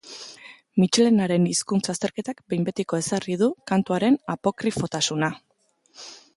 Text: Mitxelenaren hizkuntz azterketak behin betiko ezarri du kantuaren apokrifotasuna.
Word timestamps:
Mitxelenaren 0.83 1.45
hizkuntz 1.49 1.83
azterketak 1.93 2.41
behin 2.53 2.65
betiko 2.71 3.01
ezarri 3.03 3.37
du 3.45 3.51
kantuaren 3.75 4.21
apokrifotasuna. 4.39 5.33